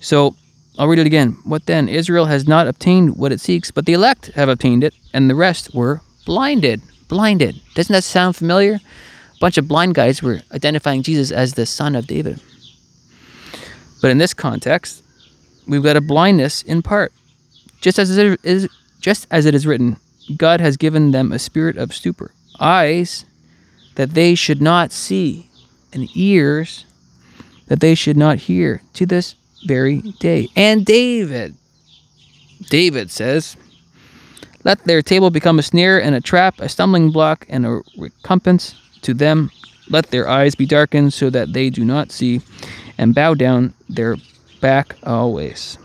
[0.00, 0.34] So
[0.78, 1.36] I'll read it again.
[1.44, 1.88] What then?
[1.88, 5.34] Israel has not obtained what it seeks, but the elect have obtained it, and the
[5.34, 6.80] rest were blinded.
[7.08, 7.60] Blinded.
[7.74, 8.76] Doesn't that sound familiar?
[8.76, 12.40] A bunch of blind guys were identifying Jesus as the son of David.
[14.00, 15.04] But in this context,
[15.68, 17.12] we've got a blindness in part.
[17.82, 18.68] Just as it is
[19.00, 19.98] just as it is written,
[20.36, 23.26] God has given them a spirit of stupor, eyes
[23.96, 25.50] that they should not see,
[25.92, 26.86] and ears
[27.72, 30.46] that they should not hear to this very day.
[30.54, 31.54] And David,
[32.68, 33.56] David says,
[34.62, 38.74] Let their table become a snare and a trap, a stumbling block and a recompense
[39.00, 39.50] to them.
[39.88, 42.42] Let their eyes be darkened so that they do not see,
[42.98, 44.18] and bow down their
[44.60, 45.78] back always.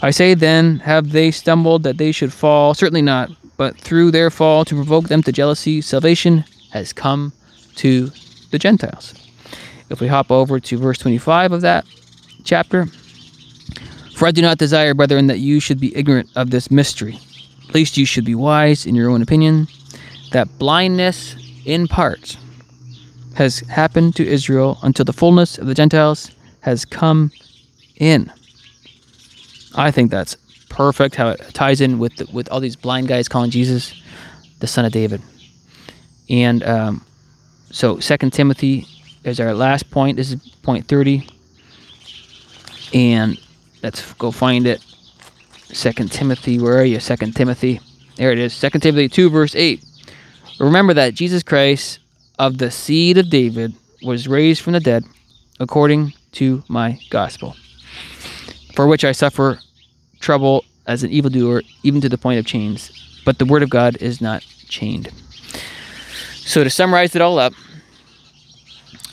[0.00, 2.72] I say then, have they stumbled that they should fall?
[2.72, 3.30] Certainly not.
[3.58, 7.34] But through their fall to provoke them to jealousy, salvation has come
[7.74, 8.10] to
[8.50, 9.25] the Gentiles.
[9.88, 11.84] If we hop over to verse 25 of that
[12.44, 12.86] chapter,
[14.16, 17.18] for I do not desire, brethren, that you should be ignorant of this mystery,
[17.76, 19.68] least you should be wise in your own opinion,
[20.32, 22.38] that blindness in part
[23.34, 27.30] has happened to Israel until the fullness of the Gentiles has come
[27.96, 28.32] in.
[29.74, 30.36] I think that's
[30.70, 33.94] perfect how it ties in with the, with all these blind guys calling Jesus
[34.60, 35.20] the son of David.
[36.30, 37.04] And um,
[37.70, 38.86] so Second Timothy
[39.26, 40.16] is our last point.
[40.16, 41.28] This is point 30.
[42.94, 43.38] And
[43.82, 44.80] let's go find it.
[45.72, 47.00] Second Timothy, where are you?
[47.00, 47.80] Second Timothy.
[48.16, 48.54] There it is.
[48.54, 49.84] Second Timothy 2, verse 8.
[50.60, 51.98] Remember that Jesus Christ
[52.38, 55.04] of the seed of David was raised from the dead
[55.58, 57.56] according to my gospel,
[58.74, 59.58] for which I suffer
[60.20, 62.92] trouble as an evildoer, even to the point of chains.
[63.24, 65.10] But the word of God is not chained.
[66.36, 67.54] So to summarize it all up,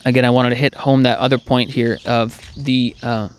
[0.05, 3.29] again, I wanted to hit home that other point here of the uh,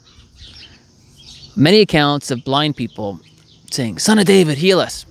[1.57, 3.21] many accounts of blind people
[3.71, 5.07] saying, Son of David, heal us.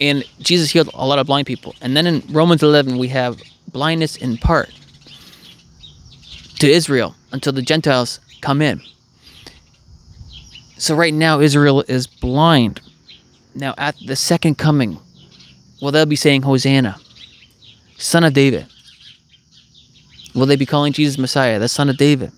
[0.00, 1.74] And Jesus healed a lot of blind people.
[1.80, 3.40] And then in Romans 11, we have
[3.72, 4.70] blindness in part
[6.60, 8.80] to Israel until the Gentiles come in.
[10.76, 12.80] So right now, Israel is blind.
[13.54, 14.98] Now, at the second coming,
[15.82, 16.98] well, they'll be saying, Hosanna,
[17.96, 18.66] Son of David.
[20.34, 22.32] Will they be calling Jesus Messiah, the Son of David?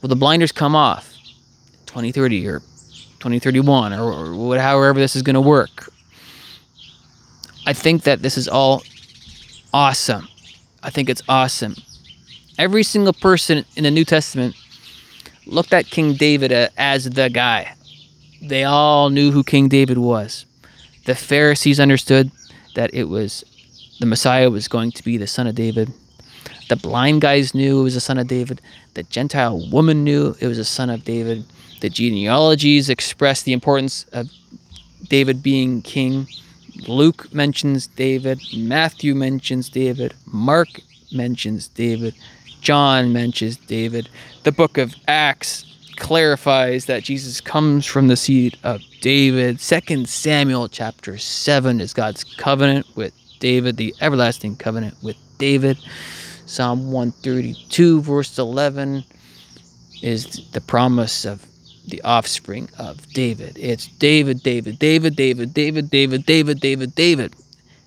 [0.00, 1.12] Will the blinders come off
[1.86, 2.60] 2030 or
[3.20, 5.92] 2031 or, or however this is going to work?
[7.66, 8.82] I think that this is all
[9.74, 10.28] awesome.
[10.82, 11.74] I think it's awesome.
[12.58, 14.56] Every single person in the New Testament
[15.46, 17.74] looked at King David uh, as the guy.
[18.40, 20.46] They all knew who King David was.
[21.04, 22.30] The Pharisees understood
[22.74, 23.44] that it was
[24.00, 25.92] the Messiah was going to be the son of David.
[26.68, 28.60] The blind guys knew it was the son of David.
[28.94, 31.44] The Gentile woman knew it was a son of David.
[31.80, 34.30] The genealogies express the importance of
[35.08, 36.26] David being king.
[36.86, 38.40] Luke mentions David.
[38.54, 40.14] Matthew mentions David.
[40.26, 40.68] Mark
[41.12, 42.14] mentions David.
[42.60, 44.08] John mentions David.
[44.42, 45.64] The book of Acts
[45.96, 49.60] clarifies that Jesus comes from the seed of David.
[49.60, 55.78] Second Samuel chapter 7 is God's covenant with David, the everlasting covenant with David.
[56.48, 59.04] Psalm 132, verse 11,
[60.02, 61.46] is the promise of
[61.86, 63.58] the offspring of David.
[63.60, 67.36] It's David, David, David, David, David, David, David, David, David.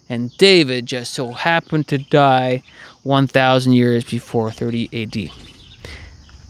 [0.10, 2.62] And David just so happened to die
[3.02, 5.32] 1,000 years before 30 AD.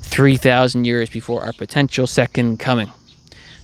[0.01, 2.91] 3,000 years before our potential second coming.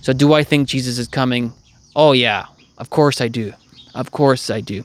[0.00, 1.52] So, do I think Jesus is coming?
[1.94, 2.46] Oh, yeah.
[2.78, 3.52] Of course I do.
[3.94, 4.84] Of course I do.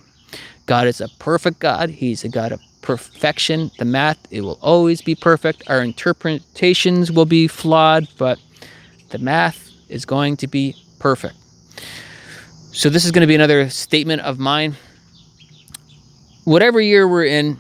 [0.66, 1.90] God is a perfect God.
[1.90, 3.72] He's a God of perfection.
[3.80, 5.64] The math, it will always be perfect.
[5.68, 8.40] Our interpretations will be flawed, but
[9.10, 11.36] the math is going to be perfect.
[12.72, 14.76] So, this is going to be another statement of mine.
[16.44, 17.60] Whatever year we're in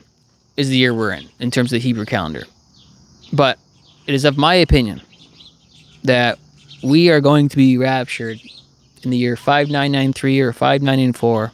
[0.57, 2.43] is the year we're in, in terms of the Hebrew calendar.
[3.31, 3.57] But
[4.05, 5.01] it is of my opinion
[6.03, 6.37] that
[6.83, 8.39] we are going to be raptured
[9.03, 11.51] in the year 5993 or 5994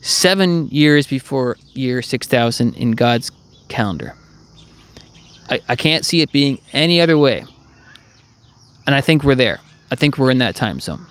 [0.00, 3.30] seven years before year 6000 in God's
[3.68, 4.14] calendar.
[5.48, 7.44] I, I can't see it being any other way.
[8.86, 9.60] And I think we're there.
[9.90, 11.06] I think we're in that time zone.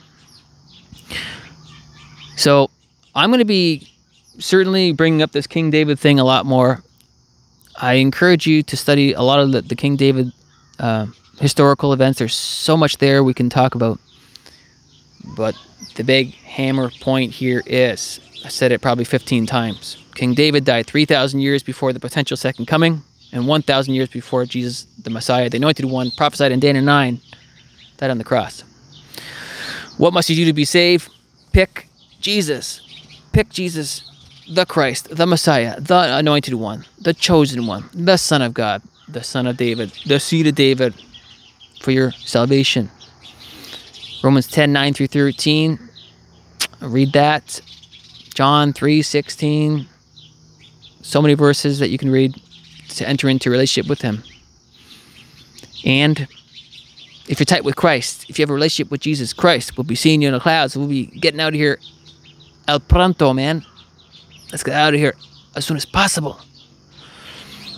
[2.36, 2.70] So
[3.16, 3.92] I'm going to be
[4.40, 6.82] certainly bringing up this King David thing a lot more.
[7.76, 10.32] I encourage you to study a lot of the, the King David
[10.80, 11.08] uh,
[11.40, 12.20] historical events.
[12.20, 14.00] There's so much there we can talk about.
[15.36, 15.56] But
[15.96, 19.98] the big hammer point here is I said it probably 15 times.
[20.16, 24.88] King David died 3,000 years before the potential second coming and 1,000 years before Jesus,
[25.02, 27.22] the Messiah, the anointed one, prophesied in Daniel 9,
[27.98, 28.64] died on the cross.
[29.98, 31.10] What must you do to be saved?
[31.52, 31.88] Pick
[32.22, 32.82] Jesus.
[33.34, 34.10] Pick Jesus,
[34.50, 39.24] the Christ, the Messiah, the anointed one, the chosen one, the Son of God, the
[39.24, 40.94] Son of David, the seed of David
[41.82, 42.90] for your salvation.
[44.24, 45.80] Romans 10 9 through 13.
[46.82, 47.62] Read that.
[48.40, 49.86] John 3 16.
[51.02, 52.42] So many verses that you can read
[52.88, 54.24] to enter into relationship with Him.
[55.84, 56.26] And
[57.28, 59.94] if you're tight with Christ, if you have a relationship with Jesus Christ, we'll be
[59.94, 60.78] seeing you in the clouds.
[60.78, 61.80] We'll be getting out of here
[62.70, 63.66] el pronto, man.
[64.54, 65.16] Let's get out of here
[65.58, 66.40] as soon as possible.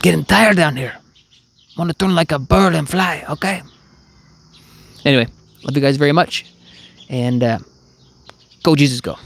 [0.04, 0.96] Getting tired down here.
[1.76, 3.64] Want to turn like a bird and fly, okay?
[5.06, 5.28] Anyway,
[5.64, 6.46] love you guys very much.
[7.10, 7.58] And uh,
[8.62, 9.18] go, Jesus, go.